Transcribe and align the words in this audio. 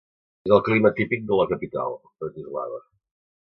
És 0.47 0.53
el 0.55 0.61
clima 0.69 0.91
típic 0.99 1.27
de 1.31 1.37
la 1.41 1.45
capital, 1.51 1.93
Bratislava. 2.25 2.81